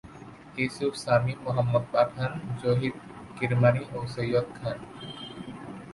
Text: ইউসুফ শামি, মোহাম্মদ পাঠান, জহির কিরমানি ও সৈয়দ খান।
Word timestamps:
ইউসুফ 0.57 0.93
শামি, 1.03 1.33
মোহাম্মদ 1.43 1.83
পাঠান, 1.93 2.31
জহির 2.61 2.95
কিরমানি 3.35 3.81
ও 3.95 3.97
সৈয়দ 4.13 4.47
খান। 4.57 4.77